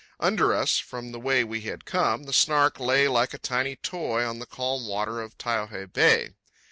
Under 0.19 0.51
us, 0.51 0.79
from 0.79 1.11
the 1.11 1.19
way 1.19 1.43
we 1.43 1.61
had 1.61 1.85
come, 1.85 2.23
the 2.23 2.33
Snark 2.33 2.79
lay 2.79 3.07
like 3.07 3.35
a 3.35 3.37
tiny 3.37 3.75
toy 3.75 4.23
on 4.25 4.39
the 4.39 4.47
calm 4.47 4.87
water 4.87 5.21
of 5.21 5.37
Taiohae 5.37 5.93
Bay. 5.93 6.31